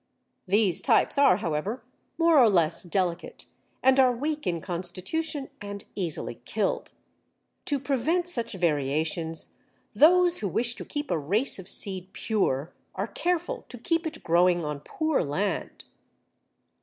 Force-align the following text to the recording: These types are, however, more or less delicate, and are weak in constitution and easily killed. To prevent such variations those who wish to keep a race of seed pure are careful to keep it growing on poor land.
These 0.47 0.81
types 0.81 1.15
are, 1.19 1.37
however, 1.37 1.83
more 2.17 2.39
or 2.39 2.49
less 2.49 2.81
delicate, 2.81 3.45
and 3.83 3.99
are 3.99 4.11
weak 4.15 4.47
in 4.47 4.59
constitution 4.59 5.51
and 5.61 5.85
easily 5.93 6.41
killed. 6.43 6.91
To 7.65 7.77
prevent 7.77 8.27
such 8.27 8.53
variations 8.53 9.51
those 9.93 10.37
who 10.37 10.47
wish 10.47 10.73
to 10.77 10.85
keep 10.85 11.11
a 11.11 11.19
race 11.19 11.59
of 11.59 11.69
seed 11.69 12.13
pure 12.13 12.73
are 12.95 13.05
careful 13.05 13.63
to 13.69 13.77
keep 13.77 14.07
it 14.07 14.23
growing 14.23 14.65
on 14.65 14.79
poor 14.79 15.21
land. 15.23 15.85